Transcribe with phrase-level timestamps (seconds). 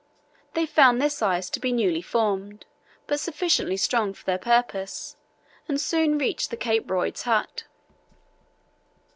[0.55, 2.65] They found this ice to be newly formed,
[3.05, 5.15] but sufficiently strong for their purpose,
[5.67, 7.65] and soon reached the Cape Royds hut.